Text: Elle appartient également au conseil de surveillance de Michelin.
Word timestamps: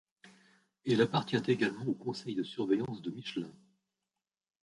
Elle 0.83 1.01
appartient 1.03 1.39
également 1.45 1.85
au 1.85 1.93
conseil 1.93 2.33
de 2.33 2.41
surveillance 2.41 3.03
de 3.03 3.11
Michelin. 3.11 3.53